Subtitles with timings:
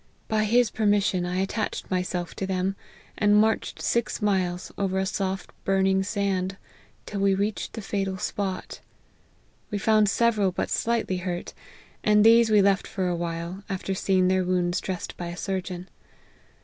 [0.27, 1.27] By his permission,.
[1.27, 2.75] I attached myself to them,
[3.19, 6.57] and inarched six miles over a soft burning sand,
[7.05, 8.79] till we reached the fatal spot.
[9.69, 11.53] We found several but slightly hurt;
[12.03, 15.87] and these we left for a while, after seeing their wounds dressed by a surgeon.